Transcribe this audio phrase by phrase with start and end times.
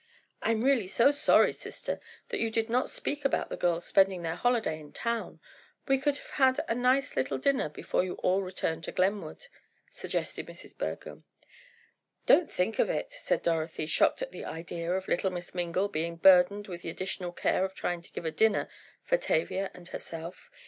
[0.41, 1.99] "I'm really so sorry, sister,
[2.29, 5.39] that you did not speak about the girls spending their holiday in town.
[5.87, 9.45] We could have a nice little dinner before you all return to Glenwood,"
[9.91, 10.75] suggested Mrs.
[10.75, 11.25] Bergham.
[12.25, 16.15] "Don't think of it," said Dorothy, shocked at the idea of little Miss Mingle being
[16.15, 18.67] burdened with the additional care of trying to give a dinner
[19.03, 20.49] for Tavia and herself.